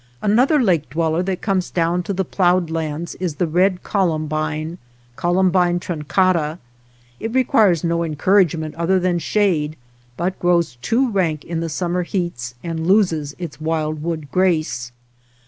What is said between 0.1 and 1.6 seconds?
Another lake dweller that